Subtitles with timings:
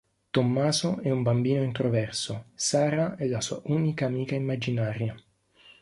[0.31, 5.15] Tommaso è un bambino introverso, Sara è la sua unica amica immaginaria.